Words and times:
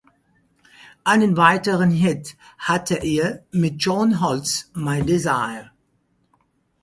Einen 1.03 1.37
weiteren 1.37 1.91
Hit 1.91 2.35
hatte 2.57 2.95
er 2.95 3.43
mit 3.51 3.75
John 3.83 4.19
Holts 4.19 4.71
"My 4.73 5.03
Desire". 5.03 5.69